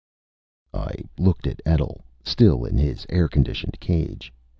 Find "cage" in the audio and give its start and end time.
3.79-4.33